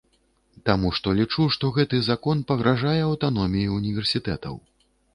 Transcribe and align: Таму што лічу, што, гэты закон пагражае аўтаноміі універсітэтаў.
Таму 0.69 0.89
што 0.99 1.13
лічу, 1.19 1.45
што, 1.57 1.71
гэты 1.77 2.01
закон 2.09 2.43
пагражае 2.53 2.97
аўтаноміі 3.13 3.71
універсітэтаў. 3.81 4.63